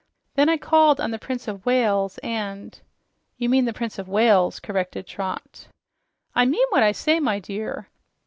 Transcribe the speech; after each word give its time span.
Then 0.33 0.49
I 0.49 0.57
called 0.57 0.99
on 0.99 1.11
the 1.11 1.19
Prince 1.19 1.47
of 1.47 1.63
Whales, 1.63 2.17
and" 2.23 2.81
"You 3.37 3.49
mean 3.49 3.65
the 3.65 3.71
Prince 3.71 3.99
of 3.99 4.09
Wales," 4.09 4.59
corrected 4.59 5.05
Trot. 5.05 5.67
"I 6.33 6.43
mean 6.43 6.65
what 6.69 6.81
I 6.81 6.91
say, 6.91 7.19
my 7.19 7.37
dear. 7.37 7.87